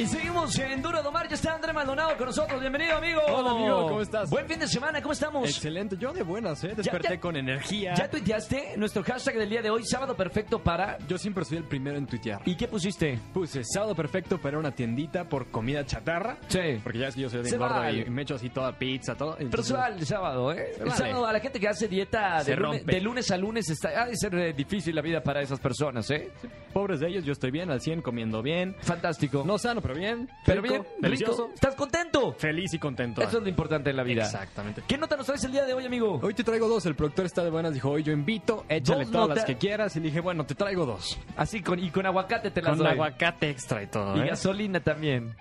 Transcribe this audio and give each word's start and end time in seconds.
Y 0.00 0.06
seguimos 0.06 0.56
en 0.60 0.80
Duro 0.80 1.02
de 1.02 1.08
Omar, 1.08 1.26
ya 1.28 1.34
está 1.34 1.54
André 1.56 1.72
Maldonado 1.72 2.16
con 2.16 2.26
nosotros, 2.26 2.60
bienvenido 2.60 2.96
amigo. 2.98 3.20
Hola, 3.26 3.50
amigo, 3.50 3.82
¿cómo 3.88 4.00
estás? 4.00 4.30
Buen 4.30 4.46
fin 4.46 4.60
de 4.60 4.68
semana, 4.68 5.02
¿cómo 5.02 5.12
estamos? 5.12 5.48
Excelente, 5.50 5.96
yo 5.98 6.12
de 6.12 6.22
buenas, 6.22 6.62
¿eh? 6.62 6.72
Desperté 6.76 7.14
ya- 7.14 7.20
con 7.20 7.36
energía. 7.36 7.94
¿Ya 7.94 8.08
tuiteaste 8.08 8.76
nuestro 8.76 9.02
hashtag 9.02 9.34
del 9.38 9.50
día 9.50 9.60
de 9.60 9.70
hoy, 9.70 9.84
sábado 9.84 10.14
perfecto 10.14 10.60
para... 10.60 10.98
Yo 11.08 11.18
siempre 11.18 11.44
soy 11.44 11.58
el 11.58 11.64
primero 11.64 11.98
en 11.98 12.06
tuitear. 12.06 12.40
¿Y 12.44 12.54
qué 12.56 12.68
pusiste? 12.68 13.18
Puse 13.34 13.64
sábado 13.64 13.96
perfecto 13.96 14.38
para 14.38 14.56
una 14.56 14.70
tiendita 14.70 15.24
por 15.24 15.48
comida 15.50 15.84
chatarra. 15.84 16.36
Sí. 16.46 16.78
Porque 16.84 17.00
ya 17.00 17.06
ves 17.06 17.16
que 17.16 17.20
yo 17.22 17.28
soy 17.30 17.42
Se 17.42 17.48
bien 17.50 17.58
gordo 17.58 17.74
vale. 17.80 18.04
y 18.06 18.10
me 18.10 18.22
echo 18.22 18.36
así 18.36 18.50
toda 18.50 18.78
pizza, 18.78 19.16
todo. 19.16 19.32
Pero 19.34 19.46
entonces- 19.46 19.66
se 19.66 19.74
va 19.74 19.88
el 19.88 20.06
sábado, 20.06 20.52
¿eh? 20.52 20.74
Se 20.76 20.82
El 20.84 20.88
vale. 20.90 20.96
sábado 20.96 21.26
a 21.26 21.32
la 21.32 21.40
gente 21.40 21.58
que 21.58 21.66
hace 21.66 21.88
dieta 21.88 22.38
de 22.38 22.44
Se 22.44 22.54
lunes, 22.56 22.86
de 22.86 23.00
lunes 23.00 23.30
a 23.32 23.36
lunes 23.36 23.68
está, 23.68 24.02
ha 24.02 24.06
de 24.06 24.16
ser 24.16 24.32
eh, 24.36 24.52
difícil 24.52 24.94
la 24.94 25.02
vida 25.02 25.24
para 25.24 25.42
esas 25.42 25.58
personas, 25.58 26.08
¿eh? 26.12 26.30
Pobres 26.72 27.00
de 27.00 27.08
ellos, 27.08 27.24
yo 27.24 27.32
estoy 27.32 27.50
bien, 27.50 27.68
al 27.72 27.80
100, 27.80 28.00
comiendo 28.00 28.42
bien. 28.42 28.76
Fantástico. 28.80 29.42
No 29.44 29.58
sano, 29.58 29.80
pero 29.80 29.87
bien. 29.94 30.28
pero 30.44 30.62
rico, 30.62 30.74
bien, 30.74 30.86
delicioso. 31.00 31.42
rico. 31.44 31.54
¿Estás 31.54 31.74
contento? 31.74 32.32
Feliz 32.32 32.74
y 32.74 32.78
contento. 32.78 33.22
Eso 33.22 33.38
es 33.38 33.42
lo 33.42 33.48
importante 33.48 33.90
en 33.90 33.96
la 33.96 34.02
vida. 34.02 34.22
Exactamente. 34.24 34.82
¿Qué 34.86 34.96
nota 34.98 35.16
nos 35.16 35.26
traes 35.26 35.44
el 35.44 35.52
día 35.52 35.64
de 35.64 35.74
hoy, 35.74 35.84
amigo? 35.86 36.18
Hoy 36.22 36.34
te 36.34 36.44
traigo 36.44 36.68
dos, 36.68 36.84
el 36.86 36.94
productor 36.94 37.26
está 37.26 37.44
de 37.44 37.50
buenas, 37.50 37.72
dijo, 37.74 37.90
hoy 37.90 38.02
yo 38.02 38.12
invito, 38.12 38.64
échale 38.68 39.04
Dos 39.04 39.12
todas 39.12 39.28
notas. 39.28 39.36
las 39.36 39.44
que 39.46 39.56
quieras. 39.56 39.96
Y 39.96 40.00
dije, 40.00 40.20
bueno, 40.20 40.44
te 40.46 40.54
traigo 40.54 40.86
dos. 40.86 41.18
Así 41.36 41.62
con 41.62 41.78
y 41.78 41.90
con 41.90 42.06
aguacate 42.06 42.50
te 42.50 42.62
las 42.62 42.70
Con 42.70 42.78
doy. 42.78 42.88
aguacate 42.88 43.50
extra 43.50 43.82
y 43.82 43.86
todo, 43.86 44.16
Y 44.16 44.20
¿eh? 44.20 44.26
gasolina 44.30 44.80
también. 44.80 45.34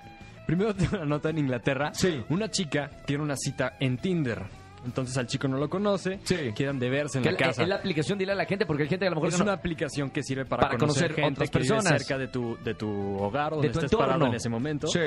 Primero 0.46 0.74
tengo 0.76 0.96
una 0.98 1.06
nota 1.06 1.30
en 1.30 1.40
Inglaterra. 1.40 1.94
Sí. 1.94 2.24
Una 2.30 2.50
chica 2.50 2.90
tiene 3.06 3.24
una 3.24 3.36
cita 3.36 3.74
en 3.80 3.98
Tinder. 3.98 4.44
Entonces 4.86 5.18
al 5.18 5.28
chico 5.28 5.48
no 5.48 5.58
lo 5.58 5.70
conoce. 5.70 6.20
Sí. 6.24 6.54
Quedan 6.56 6.80
de 6.80 6.90
verse 6.90 7.18
en 7.18 7.24
Que 7.24 7.32
la 7.32 7.38
casa. 7.38 7.64
es 7.64 7.68
la 7.68 7.76
aplicación, 7.76 8.18
dile 8.18 8.32
a 8.32 8.36
la 8.36 8.46
gente, 8.46 8.66
porque 8.66 8.84
hay 8.84 8.90
gente 8.90 9.04
que 9.04 9.08
a 9.08 9.10
lo 9.12 9.16
mejor 9.16 9.30
es 9.30 9.36
que 9.36 9.40
no- 9.40 9.44
una 9.46 9.54
aplicación 9.54 10.10
que 10.12 10.24
sirve 10.24 10.46
para, 10.46 10.62
Para 10.68 10.78
conocer 10.78 11.14
gente 11.14 11.32
otras 11.34 11.50
personas. 11.50 11.86
cerca 12.02 12.18
de 12.18 12.28
tu, 12.28 12.58
de 12.64 12.74
tu 12.74 12.90
hogar 13.20 13.54
o 13.54 13.58
De 13.62 13.68
donde 13.68 13.70
tu 13.74 13.80
estés 13.80 13.92
entorno. 13.92 14.06
parado 14.14 14.28
en 14.28 14.36
ese 14.36 14.50
momento. 14.50 14.88
Sí. 14.88 15.00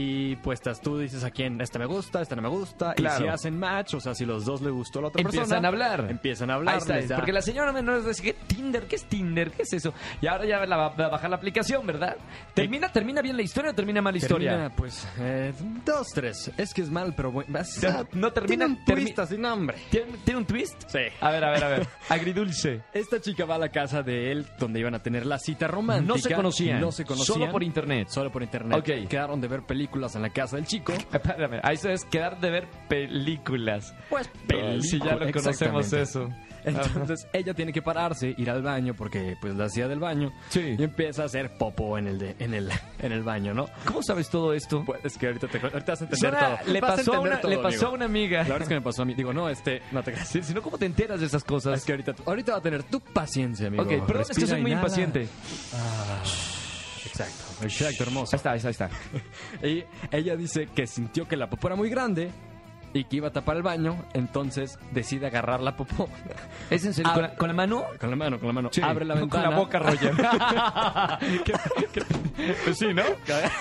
Y 0.00 0.36
pues 0.36 0.60
tú 0.80 0.96
dices 0.96 1.24
a 1.24 1.30
quién, 1.32 1.60
esta 1.60 1.76
me 1.80 1.86
gusta, 1.86 2.22
esta 2.22 2.36
no 2.36 2.42
me 2.42 2.48
gusta. 2.48 2.94
Claro. 2.94 3.18
Y 3.18 3.22
si 3.24 3.28
hacen 3.28 3.58
match, 3.58 3.94
o 3.94 4.00
sea, 4.00 4.14
si 4.14 4.24
los 4.24 4.44
dos 4.44 4.60
le 4.62 4.70
gustó 4.70 5.00
a 5.00 5.02
la 5.02 5.08
otra 5.08 5.20
Empiezan 5.22 5.48
persona. 5.48 5.66
a 5.66 5.70
hablar. 5.72 6.06
Empiezan 6.08 6.50
a 6.50 6.54
hablar. 6.54 6.74
Ahí 6.76 6.78
está, 6.80 7.00
da- 7.00 7.16
porque 7.16 7.32
la 7.32 7.42
señora 7.42 7.72
menor 7.72 8.06
dice, 8.06 8.22
¿qué 8.22 8.32
Tinder? 8.46 8.84
¿Qué 8.86 8.94
es 8.94 9.04
Tinder? 9.06 9.50
¿Qué 9.50 9.62
es 9.62 9.72
eso? 9.72 9.92
Y 10.20 10.28
ahora 10.28 10.46
ya 10.46 10.64
la 10.66 10.76
va 10.76 10.86
a 10.86 11.08
bajar 11.08 11.28
la 11.30 11.34
aplicación, 11.36 11.84
¿verdad? 11.84 12.16
¿Termina, 12.54 12.92
¿Termina 12.92 13.22
bien 13.22 13.36
la 13.36 13.42
historia 13.42 13.72
o 13.72 13.74
termina 13.74 14.00
mal 14.00 14.12
la 14.14 14.18
historia? 14.18 14.50
Termina, 14.52 14.70
pues, 14.76 15.04
eh, 15.18 15.52
dos, 15.84 16.06
tres. 16.14 16.48
Es 16.56 16.72
que 16.72 16.82
es 16.82 16.90
mal, 16.90 17.14
pero 17.16 17.32
bueno. 17.32 17.48
No, 17.82 18.06
no 18.12 18.32
termina- 18.32 18.46
Tiene 18.46 18.66
un 18.66 18.84
termi- 18.84 19.02
twist 19.04 19.18
así, 19.18 19.36
no, 19.36 19.52
hombre. 19.52 19.78
¿Tiene, 19.90 20.12
tiene 20.24 20.38
un 20.38 20.46
twist? 20.46 20.80
Sí. 20.86 21.00
A 21.20 21.30
ver, 21.32 21.42
a 21.44 21.50
ver, 21.50 21.64
a 21.64 21.68
ver. 21.70 21.88
Agridulce. 22.08 22.82
Esta 22.92 23.20
chica 23.20 23.44
va 23.46 23.56
a 23.56 23.58
la 23.58 23.70
casa 23.70 24.04
de 24.04 24.30
él 24.30 24.46
donde 24.60 24.78
iban 24.78 24.94
a 24.94 25.00
tener 25.02 25.26
la 25.26 25.40
cita 25.40 25.66
romántica. 25.66 26.14
No 26.14 26.18
se 26.20 26.32
conocían. 26.32 26.80
No 26.80 26.92
se 26.92 27.04
conocían. 27.04 27.34
Solo 27.38 27.50
por 27.50 27.64
internet. 27.64 28.06
Solo 28.10 28.30
por 28.30 28.44
internet. 28.44 28.78
Ok. 28.78 29.08
Quedaron 29.08 29.40
de 29.40 29.48
ver 29.48 29.62
películas 29.62 29.87
en 29.92 30.22
la 30.22 30.30
casa 30.30 30.56
del 30.56 30.66
chico. 30.66 30.92
Espérame, 31.12 31.60
ahí 31.62 31.76
se 31.76 31.92
es 31.92 32.04
quedar 32.04 32.38
de 32.40 32.50
ver 32.50 32.68
películas. 32.88 33.94
Pues 34.08 34.30
Si 34.82 34.98
ya 34.98 35.16
lo 35.16 35.30
conocemos 35.32 35.92
eso. 35.92 36.28
Entonces 36.64 37.26
ella 37.32 37.54
tiene 37.54 37.72
que 37.72 37.80
pararse, 37.80 38.34
ir 38.36 38.50
al 38.50 38.62
baño 38.62 38.92
porque 38.94 39.36
pues 39.40 39.54
la 39.54 39.66
hacía 39.66 39.88
del 39.88 40.00
baño 40.00 40.32
Sí. 40.50 40.74
y 40.76 40.82
empieza 40.82 41.22
a 41.22 41.26
hacer 41.26 41.56
popo 41.56 41.96
en 41.96 42.08
el 42.08 42.18
de, 42.18 42.34
en 42.40 42.52
el 42.52 42.68
en 42.98 43.12
el 43.12 43.22
baño, 43.22 43.54
¿no? 43.54 43.68
¿Cómo 43.86 44.02
sabes 44.02 44.28
todo 44.28 44.52
esto? 44.52 44.82
Pues 44.84 45.02
es 45.04 45.16
que 45.16 45.28
ahorita 45.28 45.46
te 45.46 45.58
ahorita 45.58 45.92
vas 45.92 46.00
a 46.02 46.04
entender 46.04 46.18
Suena- 46.32 46.58
todo. 46.58 46.72
le 46.72 46.80
pasó, 46.80 47.14
a 47.14 47.20
una, 47.20 47.40
todo, 47.40 47.50
le 47.52 47.58
pasó 47.58 47.86
a 47.86 47.90
una 47.90 48.04
amiga. 48.04 48.38
La 48.42 48.48
verdad 48.48 48.62
es 48.62 48.68
que 48.68 48.74
me 48.74 48.82
pasó 48.82 49.02
a 49.02 49.04
mí. 49.04 49.14
Digo, 49.14 49.32
no, 49.32 49.48
este, 49.48 49.82
no 49.92 50.02
te 50.02 50.12
creas. 50.12 50.28
Si 50.28 50.52
no, 50.52 50.60
¿cómo 50.60 50.76
te 50.76 50.86
enteras 50.86 51.20
de 51.20 51.26
esas 51.26 51.44
cosas? 51.44 51.78
Es 51.78 51.84
que 51.84 51.92
ahorita, 51.92 52.14
ahorita 52.26 52.52
va 52.52 52.58
a 52.58 52.62
tener 52.62 52.82
tu 52.82 53.00
paciencia, 53.00 53.68
amigo. 53.68 53.84
Ok, 53.84 53.90
perdón, 54.06 54.26
es 54.28 54.36
que 54.36 54.46
soy 54.46 54.60
muy 54.60 54.72
inhala. 54.72 54.86
impaciente. 54.88 55.28
Exacto, 57.08 57.64
exacto, 57.64 58.02
hermoso. 58.04 58.34
Ahí 58.34 58.36
está, 58.36 58.50
ahí 58.52 58.56
está, 58.58 58.68
ahí 58.68 58.72
está. 58.72 58.90
Y 59.66 59.84
ella 60.16 60.36
dice 60.36 60.68
que 60.74 60.86
sintió 60.86 61.26
que 61.26 61.36
la 61.36 61.48
popó 61.50 61.66
era 61.68 61.76
muy 61.76 61.88
grande 61.90 62.30
y 62.94 63.04
que 63.04 63.16
iba 63.16 63.28
a 63.28 63.32
tapar 63.32 63.56
el 63.58 63.62
baño, 63.62 64.02
entonces 64.14 64.78
decide 64.92 65.26
agarrar 65.26 65.60
la 65.60 65.76
popó. 65.76 66.08
¿Es 66.70 66.84
en 66.86 66.94
serio? 66.94 67.12
¿Con 67.12 67.22
la, 67.22 67.34
con 67.34 67.48
la 67.48 67.54
mano? 67.54 67.84
Con 68.00 68.08
la 68.10 68.16
mano, 68.16 68.38
con 68.38 68.46
la 68.48 68.52
mano. 68.54 68.70
Sí. 68.72 68.80
Abre 68.82 69.04
la 69.04 69.14
Con 69.14 69.22
ventana. 69.24 69.50
la 69.50 69.56
boca, 69.56 69.78
Roger. 69.78 70.14
Pues 72.64 72.78
sí, 72.78 72.86
¿no? 72.94 73.02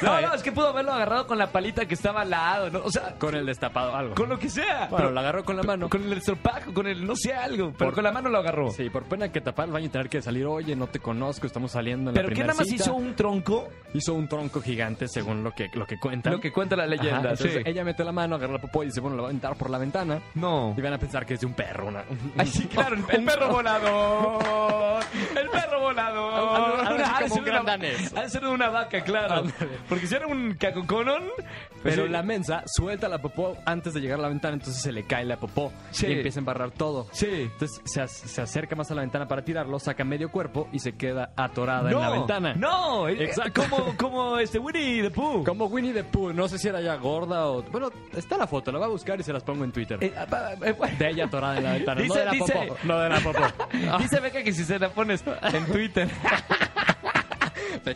No, 0.02 0.22
no, 0.22 0.34
es 0.34 0.44
que 0.44 0.52
pudo 0.52 0.70
haberlo 0.70 0.94
agarrado 0.94 1.28
con 1.28 1.38
la 1.38 1.48
palita 1.52 1.86
que 1.86 1.94
estaba 1.96 2.22
al 2.22 2.30
lado, 2.30 2.70
¿no? 2.70 2.80
O 2.84 2.92
sea, 2.92 3.16
Con 3.20 3.36
el 3.36 3.46
destapado, 3.46 3.96
algo. 3.96 4.16
con 4.16 4.30
lo 4.30 4.38
que 4.40 4.50
sea. 4.50 4.88
Bueno, 4.90 5.12
la 5.12 5.22
agarró 5.22 5.44
con 5.44 5.56
la 5.58 5.64
mano. 5.64 5.90
Con 5.90 6.04
el 6.04 6.14
estropajo, 6.14 6.74
con 6.74 6.88
el 6.88 7.06
no 7.06 7.16
sé 7.16 7.34
algo, 7.34 7.72
pero 7.78 7.90
Por- 7.90 7.96
con 7.96 8.04
la 8.04 8.12
mano 8.12 8.30
lo 8.30 8.38
agarró. 8.40 8.70
Sí, 8.72 8.90
por 8.90 9.04
pena 9.06 9.32
que 9.32 9.42
tapar 9.42 9.66
el 9.68 9.72
baño 9.74 9.86
y 9.88 9.90
tener 9.90 10.10
que 10.10 10.22
salir, 10.22 10.46
oye, 10.46 10.76
no 10.76 10.88
te 10.88 11.00
conozco, 11.00 11.48
estamos 11.48 11.72
saliendo 11.72 12.12
en 12.12 12.16
pero 12.16 12.28
la 12.28 12.30
que 12.30 12.36
primera 12.36 12.54
nada 12.54 12.60
más 12.62 12.68
cita". 12.70 12.84
hizo 12.84 12.94
un 12.96 13.16
tronco, 13.16 13.68
Hizo 13.94 14.14
un 14.14 14.28
tronco 14.28 14.62
gigante, 14.62 15.08
según 15.08 15.44
lo 15.44 15.52
que, 15.52 15.70
lo 15.74 15.86
que 15.86 15.98
cuentan. 16.00 16.34
lo 16.34 16.40
que 16.40 16.52
cuenta 16.52 16.76
la 16.76 16.86
leyenda. 16.86 17.32
Entonces 17.32 17.54
sí. 17.56 17.62
ella 17.66 17.84
mete 17.84 18.04
la 18.04 18.12
mano, 18.12 18.36
agarra 18.36 18.54
la 18.54 18.60
popó 18.62 18.84
y 18.84 18.88
dice, 18.88 19.00
bueno, 19.00 19.16
la 19.16 19.24
va 19.24 19.28
a 19.28 19.32
aventar 19.32 19.56
por 19.56 19.70
la 19.70 19.78
ventana. 19.78 20.20
No. 20.36 20.74
Y 20.78 20.82
van 20.82 20.94
a 20.94 20.98
pensar 21.00 21.26
que 21.26 21.34
es 21.36 21.40
de 21.40 21.46
un 21.46 21.54
perro, 21.54 21.88
una... 21.88 22.04
Ay, 22.38 22.48
sí, 22.48 22.68
claro, 22.68 22.96
el, 22.96 23.04
el 23.10 23.24
perro 23.26 23.48
volador. 23.50 25.04
El 25.36 25.50
perro 25.50 25.80
volador. 25.80 26.88
Ha 26.88 27.20
de 27.24 27.30
ser 27.30 27.42
una- 27.44 27.64
danés. 27.64 28.14
Ha 28.16 28.22
de 28.22 28.30
ser 28.30 28.42
de 28.42 28.48
una 28.50 28.67
vaca, 28.70 29.02
claro. 29.02 29.44
Porque 29.90 30.08
si 30.08 30.16
era 30.16 30.28
un 30.28 30.54
cacoconón. 30.56 31.24
pues 31.38 31.96
Pero 31.96 32.06
sí. 32.06 32.10
la 32.10 32.24
mensa 32.24 32.64
suelta 32.66 33.08
la 33.08 33.20
popó 33.20 33.58
antes 33.66 33.94
de 33.94 34.02
llegar 34.02 34.20
a 34.20 34.24
la 34.24 34.28
ventana, 34.30 34.56
entonces 34.56 34.82
se 34.82 34.92
le 34.92 35.04
cae 35.04 35.26
la 35.26 35.38
popó 35.38 35.72
Sí. 35.92 36.08
y 36.08 36.14
empieza 36.14 36.40
a 36.40 36.42
embarrar 36.42 36.72
todo. 36.72 37.08
Sí. 37.12 37.28
Entonces 37.52 37.82
se, 37.86 38.02
ac- 38.02 38.08
se 38.08 38.42
acerca 38.42 38.76
más 38.76 38.90
a 38.92 38.96
la 38.96 39.02
ventana 39.02 39.28
para 39.28 39.44
tirarlo, 39.44 39.80
saca 39.80 40.04
medio 40.04 40.30
cuerpo 40.30 40.68
y 40.72 40.80
se 40.80 40.94
queda 40.94 41.32
atorada 41.36 41.90
en 41.92 42.00
la 42.00 42.10
ventana. 42.10 42.54
No, 42.56 43.08
Exacto. 43.10 43.64
Como, 43.70 43.98
como 43.98 44.38
este 44.40 44.60
Winnie 44.60 45.02
the 45.04 45.12
Pooh. 45.12 45.44
Como 45.44 45.66
Winnie 45.66 45.94
the 45.94 46.04
Pooh, 46.04 46.34
no 46.34 46.48
sé 46.48 46.58
si 46.58 46.68
era 46.68 46.82
ya 46.82 46.96
gorda 46.96 47.48
o... 47.48 47.64
Bueno, 47.64 47.90
está 48.16 48.38
la 48.38 48.48
foto, 48.48 48.72
la 48.72 48.80
voy 48.80 48.88
a 48.88 48.92
buscar 48.92 49.20
y 49.20 49.24
se 49.24 49.34
las 49.34 49.44
pongo 49.44 49.64
en 49.64 49.72
Twitter. 49.72 49.98
Eh, 50.02 50.14
ah, 50.18 50.52
eh, 50.64 50.72
bueno. 50.74 50.98
De 50.98 51.10
ella 51.10 51.26
atorada 51.26 51.58
en 51.58 51.64
la 51.64 51.74
ventana, 51.74 51.96
no 52.02 52.04
Dice- 52.04 52.20
de 52.20 52.26
la 52.26 52.32
dice- 52.32 52.54
popó. 52.54 52.78
No 52.84 53.00
de 53.00 53.10
la 53.10 53.20
popó. 53.20 53.40
Dice 54.00 54.20
Beca 54.20 54.44
que 54.44 54.54
si 54.54 54.64
se 54.64 54.80
la 54.80 54.90
pones 54.90 55.24
en 55.54 55.66
Twitter. 55.66 56.08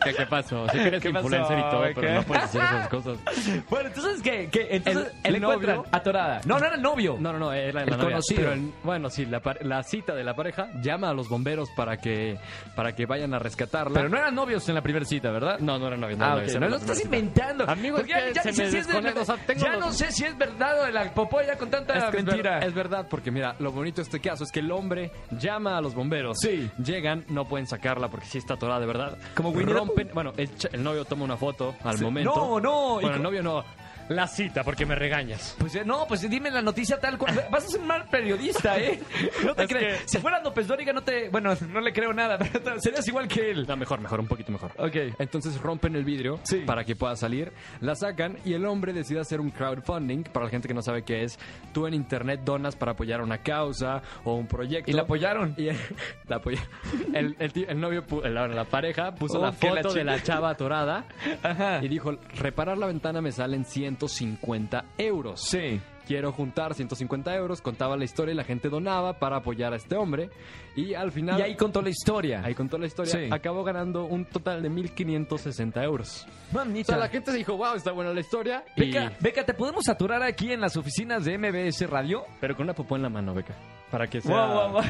¿qué 0.16 0.26
pasó? 0.26 0.66
Que 0.70 0.82
eres 0.88 1.02
¿Qué 1.02 1.10
pasó, 1.10 1.26
influencer 1.26 1.58
y 1.58 1.62
todo, 1.70 1.84
pero 1.94 2.14
no 2.14 2.22
puedes 2.22 2.44
hacer 2.44 2.62
esas 2.62 2.88
cosas. 2.88 3.18
bueno, 3.70 3.88
entonces, 3.88 4.22
¿qué? 4.22 4.48
¿Qué? 4.50 4.68
Entonces, 4.70 5.12
El- 5.24 5.36
el 5.36 5.42
encuentran 5.42 5.76
novio- 5.76 5.88
atorada. 5.92 6.40
No, 6.44 6.58
no 6.58 6.66
era 6.66 6.74
el 6.76 6.82
novio. 6.82 7.16
No, 7.18 7.32
no, 7.32 7.38
no, 7.38 7.52
era 7.52 7.82
El 7.82 7.90
la 7.90 7.96
novia. 7.96 8.10
conocido. 8.10 8.40
Pero 8.40 8.52
el- 8.52 8.72
bueno, 8.82 9.10
sí, 9.10 9.26
la, 9.26 9.82
cita 9.82 10.14
de 10.14 10.24
la 10.24 10.34
pareja 10.34 10.68
llama 10.82 11.10
a 11.10 11.14
los 11.14 11.28
bomberos 11.28 11.70
para 11.76 11.96
que, 11.96 12.38
para 12.74 12.94
que 12.94 13.06
vayan 13.06 13.34
a 13.34 13.38
rescatarla. 13.38 13.94
Pero 13.94 14.08
no 14.08 14.16
eran 14.16 14.34
novios 14.34 14.68
en 14.68 14.74
la 14.74 14.80
primera 14.82 15.04
cita, 15.04 15.30
¿verdad? 15.30 15.58
No, 15.60 15.78
no 15.78 15.86
era 15.88 15.96
novia. 15.96 16.16
No, 16.16 16.24
Ah, 16.24 16.36
novia, 16.36 16.60
No 16.60 16.68
lo 16.68 16.76
estás 16.76 16.96
cita. 16.98 17.06
inventando. 17.16 17.68
Amigo, 17.68 17.98
es 17.98 18.04
que 18.06 18.14
ni 18.14 18.34
se 18.34 18.62
me 18.62 18.70
si 18.70 18.76
es 18.78 18.86
o 18.88 19.24
sea, 19.24 19.36
tengo 19.46 19.60
ya 19.64 19.72
los- 19.72 19.80
no 19.80 19.92
sé 19.92 20.10
si 20.12 20.24
es 20.24 20.36
verdad 20.38 20.80
o 20.80 20.84
de 20.86 20.92
la 20.92 21.12
popoya 21.12 21.56
con 21.56 21.70
tanta 21.70 21.94
Es 21.96 22.04
que 22.04 22.18
es, 22.18 22.24
mentira. 22.24 22.58
ver- 22.58 22.68
es 22.68 22.74
verdad, 22.74 23.06
porque 23.08 23.30
mira, 23.30 23.54
lo 23.58 23.72
bonito 23.72 23.96
de 23.96 24.02
este 24.02 24.20
caso 24.20 24.44
es 24.44 24.52
que 24.52 24.60
el 24.60 24.70
hombre 24.70 25.10
llama 25.32 25.76
a 25.76 25.80
los 25.80 25.94
bomberos. 25.94 26.38
Sí. 26.40 26.70
Llegan, 26.82 27.24
no 27.28 27.46
pueden 27.46 27.66
sacarla 27.66 28.08
porque 28.08 28.26
sí 28.26 28.38
está 28.38 28.54
atorada 28.54 28.80
de 28.80 28.86
verdad. 28.86 29.18
Como 29.34 29.50
Winnie 29.50 29.74
Rompen. 29.86 30.10
Bueno, 30.14 30.32
el, 30.36 30.50
ch- 30.56 30.68
el 30.72 30.82
novio 30.82 31.04
toma 31.04 31.24
una 31.24 31.36
foto 31.36 31.74
al 31.82 31.98
momento. 32.00 32.34
No, 32.34 32.60
no, 32.60 32.94
Bueno, 33.00 33.16
el 33.16 33.22
novio 33.22 33.42
no. 33.42 33.64
La 34.14 34.26
cita, 34.26 34.62
porque 34.64 34.84
me 34.86 34.94
regañas. 34.94 35.54
Pues 35.58 35.74
eh, 35.76 35.82
no, 35.84 36.06
pues 36.06 36.28
dime 36.28 36.50
la 36.50 36.62
noticia 36.62 36.98
tal 36.98 37.18
cual. 37.18 37.34
Vas 37.50 37.64
a 37.64 37.68
ser 37.68 37.80
un 37.80 37.86
mal 37.86 38.04
periodista, 38.08 38.78
¿eh? 38.78 39.00
No 39.44 39.54
te 39.54 39.62
Es 39.64 39.68
crees. 39.68 40.00
que- 40.02 40.08
Si 40.08 40.18
fuera 40.18 40.40
López 40.42 40.66
Dóriga, 40.66 40.92
no 40.92 41.02
te. 41.02 41.28
Bueno, 41.28 41.54
no 41.70 41.80
le 41.80 41.92
creo 41.92 42.12
nada, 42.12 42.38
pero 42.38 42.78
serías 42.80 43.06
igual 43.08 43.28
que 43.28 43.50
él. 43.50 43.64
No, 43.66 43.76
mejor, 43.76 44.00
mejor, 44.00 44.20
un 44.20 44.26
poquito 44.28 44.52
mejor. 44.52 44.72
Ok. 44.78 44.96
Entonces 45.18 45.60
rompen 45.60 45.96
el 45.96 46.04
vidrio 46.04 46.40
Sí. 46.44 46.58
para 46.66 46.84
que 46.84 46.96
pueda 46.96 47.16
salir, 47.16 47.52
la 47.80 47.94
sacan 47.94 48.36
y 48.44 48.54
el 48.54 48.64
hombre 48.66 48.92
decide 48.92 49.20
hacer 49.20 49.40
un 49.40 49.50
crowdfunding. 49.50 50.24
Para 50.24 50.44
la 50.46 50.50
gente 50.50 50.68
que 50.68 50.74
no 50.74 50.82
sabe 50.82 51.02
qué 51.02 51.24
es, 51.24 51.38
tú 51.72 51.86
en 51.86 51.94
internet 51.94 52.40
donas 52.44 52.76
para 52.76 52.92
apoyar 52.92 53.20
una 53.22 53.38
causa 53.38 54.02
o 54.24 54.34
un 54.34 54.46
proyecto. 54.46 54.90
¿Y 54.90 54.94
la 54.94 55.02
apoyaron? 55.02 55.54
Y 55.56 55.66
la 56.28 56.36
apoya- 56.36 56.66
el, 57.14 57.36
el 57.38 57.52
tío- 57.52 57.68
el 57.68 57.80
novio, 57.80 58.06
pu- 58.06 58.22
la, 58.28 58.46
la 58.48 58.64
pareja 58.64 59.14
puso 59.14 59.38
Oh, 59.38 59.42
la 59.42 59.52
que 59.52 59.70
la 59.70 59.76
foto 59.82 59.94
de 59.94 60.00
chica- 60.00 60.12
la 60.12 60.22
chava 60.22 60.50
atorada 60.50 61.04
Ajá. 61.42 61.80
y 61.82 61.88
dijo, 61.88 62.12
reparar 62.36 62.76
la 62.78 62.86
ventana 62.86 63.20
me 63.20 63.32
salen 63.32 63.64
150 64.08 64.84
euros. 64.98 65.40
Sí. 65.40 65.80
Quiero 66.06 66.32
juntar 66.32 66.74
150 66.74 67.34
euros, 67.36 67.62
contaba 67.62 67.96
la 67.96 68.04
historia 68.04 68.32
y 68.32 68.36
la 68.36 68.42
gente 68.42 68.68
donaba 68.68 69.18
para 69.20 69.36
apoyar 69.36 69.72
a 69.72 69.76
este 69.76 69.94
hombre. 69.94 70.30
Y 70.74 70.94
al 70.94 71.12
final... 71.12 71.38
Y 71.38 71.42
ahí 71.42 71.56
contó 71.56 71.80
la 71.80 71.90
historia. 71.90 72.42
Ahí 72.44 72.54
contó 72.54 72.76
la 72.76 72.86
historia. 72.86 73.12
Sí. 73.12 73.28
Acabó 73.30 73.62
ganando 73.62 74.04
un 74.04 74.24
total 74.24 74.62
de 74.62 74.70
1.560 74.70 75.82
euros. 75.84 76.26
O 76.52 76.56
Mamita. 76.56 76.92
sea, 76.94 76.96
la 76.96 77.08
gente 77.08 77.32
dijo, 77.32 77.56
wow, 77.56 77.74
está 77.76 77.92
buena 77.92 78.12
la 78.12 78.20
historia. 78.20 78.64
Beca, 78.76 79.12
y- 79.18 79.22
Beca, 79.22 79.44
¿te 79.46 79.54
podemos 79.54 79.84
saturar 79.84 80.22
aquí 80.24 80.50
en 80.52 80.60
las 80.60 80.76
oficinas 80.76 81.24
de 81.24 81.38
MBS 81.38 81.88
Radio? 81.88 82.24
Pero 82.40 82.56
con 82.56 82.64
una 82.64 82.74
popó 82.74 82.96
en 82.96 83.02
la 83.02 83.08
mano, 83.08 83.32
Beca. 83.32 83.54
Para 83.90 84.08
que 84.08 84.20
sea... 84.20 84.30
Guau, 84.34 84.52
guau, 84.52 84.70
guau. 84.72 84.84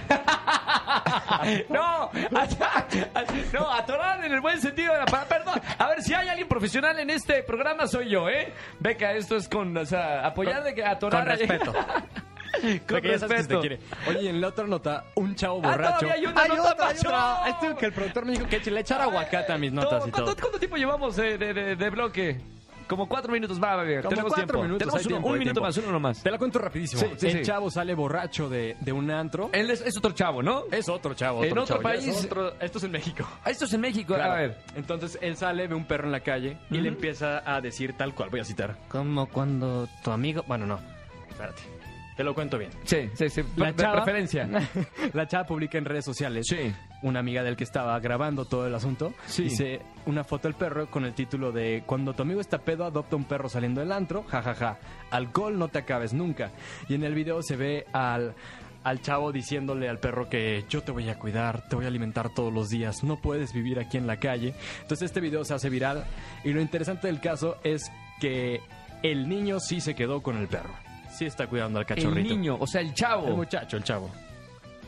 No, 1.69 2.11
no, 3.52 3.70
atorar 3.73 4.25
en 4.25 4.32
el 4.32 4.40
buen 4.40 4.61
sentido 4.61 4.93
de 4.93 4.99
la 5.00 5.05
palabra. 5.06 5.29
Perdón. 5.38 5.61
A 5.79 5.88
ver, 5.88 6.02
si 6.02 6.14
hay 6.14 6.29
alguien 6.29 6.49
profesional 6.49 6.99
en 6.99 7.11
este 7.11 7.43
programa, 7.43 7.87
soy 7.87 8.08
yo, 8.11 8.29
¿eh? 8.29 8.52
Beca, 8.81 9.12
esto 9.12 9.37
es 9.37 9.49
con, 9.49 9.76
o 9.76 9.84
sea, 9.87 10.26
apoyar 10.26 10.62
de 10.62 10.75
que 10.75 10.84
atorar. 10.84 11.26
Con 11.26 11.37
respeto. 11.38 11.73
con 12.88 13.00
que 13.00 13.17
respeto. 13.17 13.61
quiere. 13.61 13.81
Oye, 14.08 14.31
en 14.31 14.40
la 14.40 14.49
otra 14.49 14.67
nota, 14.67 15.05
un 15.14 15.34
chavo 15.34 15.61
Ah, 15.64 15.69
borracho. 15.70 15.99
todavía 16.00 16.14
hay 16.14 16.26
una 16.26 16.43
Hay 16.43 16.49
nota 16.50 16.73
otra, 16.73 16.87
hay 16.88 16.94
macho. 16.96 17.08
otra. 17.08 17.49
Este 17.49 17.75
que 17.76 17.87
el 17.87 17.93
productor 17.93 18.25
me 18.26 18.32
dijo 18.32 18.46
que 18.46 18.70
le 18.70 18.81
echara 18.81 19.05
aguacate 19.05 19.52
a 19.52 19.58
mis 19.58 19.73
notas 19.73 20.06
y 20.06 20.11
¿Cuánto, 20.11 20.25
todo. 20.32 20.37
cuánto 20.40 20.58
tiempo 20.58 20.76
llevamos 20.76 21.19
eh, 21.19 21.38
de, 21.38 21.55
de- 21.55 21.76
de 21.76 21.90
bloque? 21.90 22.40
Como 22.93 23.09
cuatro 23.09 23.33
minutos 23.33 23.59
va, 23.62 23.77
bebé. 23.77 23.97
Como 24.03 24.11
Tenemos 24.11 24.33
cuatro 24.35 24.47
tiempo. 24.47 24.62
minutos, 24.65 24.79
Tenemos 24.81 24.94
hay 24.94 25.00
uno- 25.06 25.09
tiempo, 25.09 25.29
un 25.29 25.33
hay 25.35 25.39
minuto 25.39 25.61
tiempo. 25.61 25.67
más, 25.81 25.89
uno 25.89 26.00
más. 26.00 26.23
Te 26.23 26.31
la 26.31 26.39
cuento 26.39 26.59
rapidísimo. 26.59 27.00
Sí, 27.03 27.09
sí, 27.17 27.27
el 27.29 27.33
sí. 27.39 27.43
chavo 27.43 27.71
sale 27.71 27.94
borracho 27.94 28.49
de, 28.50 28.77
de 28.81 28.93
un 28.93 29.11
antro. 29.11 29.49
Él 29.53 29.71
es, 29.71 29.81
es 29.81 29.97
otro 29.97 30.12
chavo, 30.12 30.43
¿no? 30.43 30.65
Es 30.71 30.89
otro 30.89 31.15
chavo. 31.15 31.43
En 31.43 31.53
otro 31.59 31.65
chavo, 31.79 31.83
ya 31.83 31.94
es 31.94 32.05
país. 32.05 32.25
otro- 32.27 32.55
esto 32.61 32.79
es 32.79 32.85
en 32.85 32.91
México. 32.91 33.29
Ah, 33.44 33.50
Esto 33.50 33.65
es 33.65 33.73
en 33.73 33.81
México. 33.81 34.15
Claro. 34.15 34.33
A 34.33 34.37
ver. 34.37 34.59
Entonces 34.77 35.19
él 35.23 35.37
sale, 35.37 35.67
ve 35.67 35.75
un 35.75 35.87
perro 35.87 36.05
en 36.05 36.12
la 36.12 36.21
calle 36.21 36.59
y 36.71 36.79
le 36.79 36.89
empieza 36.89 37.43
a 37.50 37.61
decir 37.61 37.94
tal 37.97 38.15
cual. 38.15 38.29
Voy 38.31 38.41
a 38.41 38.44
citar. 38.44 38.77
Como 38.89 39.27
cuando 39.29 39.88
tu 40.05 40.11
amigo. 40.11 40.45
Bueno, 40.47 40.67
no. 40.67 40.79
Espérate. 41.31 41.62
Te 42.23 42.27
lo 42.27 42.35
cuento 42.37 42.57
bien. 42.57 42.71
Sí, 42.85 43.11
sí, 43.15 43.29
sí. 43.29 43.43
La 43.57 43.73
de 43.73 43.83
chava- 43.83 44.05
preferencia. 44.05 44.49
La 45.13 45.27
chava 45.27 45.45
publica 45.45 45.77
en 45.77 45.85
redes 45.85 46.05
sociales. 46.05 46.47
Sí. 46.49 46.73
Una 47.03 47.19
amiga 47.19 47.43
del 47.43 47.57
que 47.57 47.65
estaba 47.65 47.99
grabando 47.99 48.45
todo 48.45 48.65
el 48.69 48.75
asunto. 48.77 49.13
Sí. 49.27 49.43
Dice 49.43 49.81
una 50.07 50.23
foto 50.23 50.47
del 50.47 50.55
perro 50.55 50.89
con 50.89 51.05
el 51.05 51.15
título 51.15 51.51
de 51.51 51.83
Cuando 51.85 52.13
tu 52.15 52.23
amigo 52.23 52.41
está 52.41 52.59
pedo, 52.59 52.85
adopta 52.85 53.17
un 53.17 53.25
perro 53.25 53.49
saliendo 53.49 53.81
del 53.81 53.91
antro. 53.91 54.23
Ja, 54.29 54.41
ja, 54.41 54.55
ja. 54.55 54.79
Alcohol 55.11 55.59
no 55.59 55.67
te 55.67 55.81
acabes 55.81 56.13
nunca. 56.15 56.53
Y 56.89 56.95
en 56.95 57.03
el 57.03 57.13
video 57.13 57.43
se 57.43 57.57
ve 57.57 57.87
al. 57.93 58.35
Al 58.85 59.01
chavo 59.01 59.33
diciéndole 59.33 59.89
al 59.89 59.99
perro 59.99 60.29
que 60.29 60.65
yo 60.69 60.83
te 60.83 60.91
voy 60.93 61.09
a 61.09 61.17
cuidar, 61.19 61.69
te 61.69 61.75
voy 61.77 61.85
a 61.85 61.89
alimentar 61.89 62.31
todos 62.35 62.53
los 62.53 62.69
días, 62.69 63.03
no 63.05 63.17
puedes 63.17 63.53
vivir 63.53 63.79
aquí 63.81 63.97
en 63.97 64.07
la 64.09 64.19
calle. 64.19 64.55
Entonces 64.81 65.07
este 65.07 65.21
video 65.21 65.45
se 65.45 65.55
hace 65.55 65.71
viral 65.71 66.05
y 66.45 66.53
lo 66.53 66.61
interesante 66.61 67.07
del 67.09 67.21
caso 67.21 67.59
es 67.65 67.91
que 68.21 68.61
el 69.05 69.29
niño 69.29 69.59
sí 69.61 69.81
se 69.81 69.95
quedó 69.97 70.21
con 70.23 70.37
el 70.37 70.49
perro. 70.49 70.75
Sí 71.12 71.26
está 71.26 71.47
cuidando 71.47 71.79
al 71.79 71.82
El 71.82 71.87
cachorrito. 71.87 72.35
niño, 72.35 72.56
o 72.59 72.67
sea, 72.67 72.81
el 72.81 72.94
chavo. 72.94 73.29
El 73.29 73.35
muchacho, 73.37 73.76
el 73.76 73.85
chavo. 73.85 74.11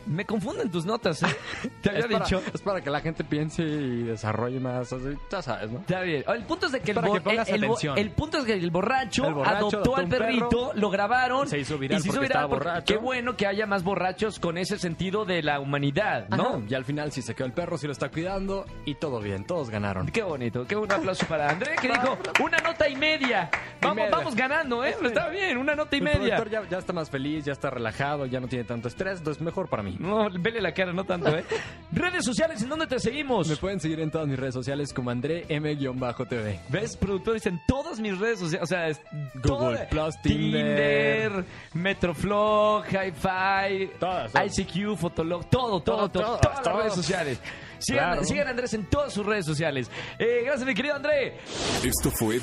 Me 0.06 0.26
confunden 0.26 0.71
tus 0.71 0.85
notas, 0.85 1.23
¿eh? 1.23 1.26
Te 1.81 1.88
había 1.88 2.00
es 2.00 2.06
para, 2.09 2.25
dicho. 2.26 2.43
Es 2.53 2.61
para 2.61 2.82
que 2.82 2.91
la 2.91 3.00
gente 3.00 3.25
piense 3.25 3.62
y 3.62 4.03
desarrolle 4.03 4.61
más. 4.61 4.88
sea, 4.91 4.99
ya 5.32 5.41
sabes, 5.41 5.71
¿no? 5.71 5.79
Está 5.79 6.03
bien. 6.03 6.23
El 6.29 6.43
punto 6.43 6.67
es 6.67 6.73
de 6.73 6.81
que, 6.81 6.91
el, 6.91 6.99
bo- 6.99 7.12
que 7.23 7.31
el, 7.31 7.65
el 7.65 7.99
el 7.99 8.11
punto 8.11 8.37
es 8.37 8.44
que 8.44 8.53
el 8.53 8.71
borracho, 8.71 9.26
El 9.26 9.32
borracho 9.32 9.56
adoptó 9.69 9.97
al 9.97 10.05
un 10.05 10.11
perrito, 10.11 10.49
perro, 10.50 10.73
lo 10.75 10.91
grabaron. 10.91 11.49
se 11.49 11.59
hizo 11.59 11.79
viral 11.79 12.00
y 12.00 12.03
se 12.03 12.09
hizo 12.09 12.17
porque 12.19 12.29
viral 12.29 12.49
porque- 12.50 12.65
borracho. 12.69 12.85
Qué 12.85 12.97
bueno 12.99 13.35
que 13.38 13.47
haya 13.47 13.65
más 13.65 13.82
borrachos 13.82 14.38
con 14.41 14.59
ese 14.59 14.79
sentido 14.79 15.25
de 15.25 15.43
la 15.43 15.59
humanidad, 15.59 16.29
¿no? 16.29 16.62
Y 16.69 16.75
al 16.75 16.85
final 16.85 17.11
sí 17.11 17.23
se 17.23 17.35
quedó 17.35 17.47
el 17.47 17.55
perro, 17.55 17.79
sí 17.79 17.87
lo 17.87 17.93
está 17.93 18.11
cuidando 18.11 18.67
y 18.85 18.97
todo 18.97 19.21
bien, 19.21 19.47
todos 19.47 19.71
ganaron. 19.71 20.09
Qué 20.09 20.23
bonito, 20.23 20.67
qué 20.67 20.75
buen 20.76 20.93
aplauso 20.93 21.25
para 21.25 21.49
André 21.49 21.76
que 21.81 21.88
dijo 21.88 22.19
una 22.44 22.59
nota 22.59 22.87
y 22.91 22.97
media. 22.97 23.49
Vamos, 23.85 24.35
ganando, 24.35 24.85
¿eh? 24.85 24.97
Está 25.03 25.29
bien, 25.29 25.59
una 25.59 25.75
nota 25.75 25.95
y 25.97 25.99
El 25.99 26.05
media. 26.05 26.19
productor 26.37 26.51
ya, 26.51 26.69
ya 26.69 26.79
está 26.79 26.93
más 26.93 27.11
feliz, 27.11 27.45
ya 27.45 27.53
está 27.53 27.71
relajado, 27.71 28.27
ya 28.27 28.41
no 28.41 28.49
tiene 28.49 28.65
tanto 28.65 28.89
estrés, 28.89 29.19
entonces 29.19 29.43
mejor 29.43 29.69
para 29.69 29.83
mí. 29.83 29.97
No, 29.99 30.29
vele 30.31 30.61
la 30.61 30.73
cara, 30.73 30.93
no 30.93 31.05
tanto, 31.05 31.37
¿eh? 31.37 31.45
Redes 31.93 32.25
sociales, 32.25 32.63
¿en 32.63 32.69
dónde 32.69 32.87
te 32.87 32.99
seguimos? 32.99 33.49
Me 33.49 33.57
pueden 33.57 33.81
seguir 33.81 34.01
en 34.01 34.11
todas 34.11 34.27
mis 34.27 34.39
redes 34.39 34.55
sociales 34.55 34.93
como 34.93 35.11
André 35.11 35.45
M-TV. 35.49 36.61
¿Ves? 36.69 36.97
Productor 36.97 37.35
dice 37.35 37.49
en 37.51 37.61
todas 37.67 38.01
mis 38.01 38.19
redes 38.19 38.39
sociales. 38.41 38.63
O 38.63 38.67
sea, 38.67 38.89
es 38.89 39.01
Google 39.43 39.77
todo- 39.79 39.89
Plus, 39.91 40.21
Tinder, 40.23 41.31
Tinder, 41.33 41.45
Metroflog, 41.75 42.85
Hi-Fi, 42.87 43.91
Todas, 43.99 44.33
todas. 44.33 44.59
ICQ, 44.59 44.97
Fotolog, 44.97 45.45
todo, 45.51 45.81
todo, 45.81 46.09
Todo, 46.09 46.09
todo, 46.09 46.39
todas, 46.39 46.63
todas 46.63 46.67
las 46.67 46.77
redes 46.77 46.95
sociales. 46.95 47.41
Sigan, 47.79 48.05
Claro. 48.13 48.25
sigan 48.25 48.47
a 48.47 48.51
Andrés 48.51 48.73
en 48.75 48.87
todas 48.87 49.13
sus 49.13 49.27
redes 49.27 49.45
sociales. 49.45 49.91
Eh, 50.19 50.43
gracias, 50.45 50.67
mi 50.67 50.75
querido 50.75 50.95
André. 50.95 51.37
Esto 51.85 52.11
fue 52.11 52.41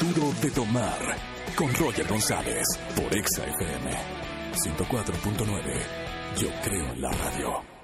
Duro 0.00 0.32
de 0.40 0.50
Tomar 0.50 1.16
con 1.54 1.74
Roger 1.74 2.06
González 2.06 2.64
por 2.96 3.14
Exa 3.14 3.44
FM 3.44 3.90
104.9. 4.52 5.82
Yo 6.38 6.48
creo 6.62 6.92
en 6.92 7.02
la 7.02 7.10
radio. 7.10 7.77